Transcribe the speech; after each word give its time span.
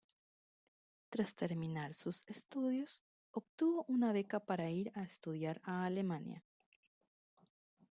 Tras 1.11 1.35
terminar 1.35 1.93
sus 1.93 2.27
estudios 2.27 3.03
obtuvo 3.29 3.85
una 3.87 4.11
beca 4.13 4.39
para 4.39 4.71
ir 4.71 4.91
a 4.95 5.03
estudiar 5.03 5.61
a 5.63 5.85
Alemania. 5.85 6.43